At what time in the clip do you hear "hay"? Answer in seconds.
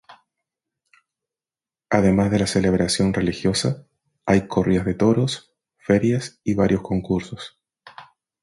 4.25-4.47